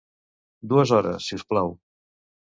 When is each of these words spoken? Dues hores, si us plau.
Dues 0.71 0.93
hores, 0.99 1.27
si 1.27 1.37
us 1.39 1.43
plau. 1.51 1.69